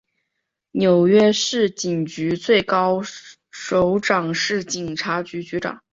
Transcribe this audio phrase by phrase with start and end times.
[0.71, 3.03] 纽约市警察局最高
[3.51, 5.79] 首长是警察局长。